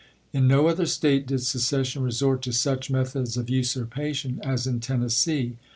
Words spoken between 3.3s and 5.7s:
of usurpation as in Tennessee.